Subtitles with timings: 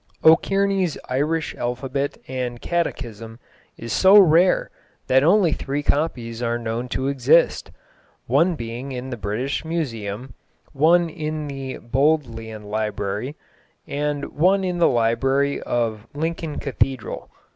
[0.23, 3.37] O'Kearney's Irish Alphabet and Catechism
[3.77, 4.71] is so rare
[5.05, 7.69] that only three copies are known to exist:
[8.25, 10.33] one being in the British Museum,
[10.73, 13.35] one in the Bodleian Library,
[13.87, 17.29] and one in the library of Lincoln Cathedral.